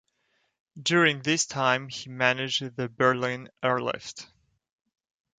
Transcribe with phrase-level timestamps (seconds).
[0.81, 4.25] During this time he managed the Berlin Airlift.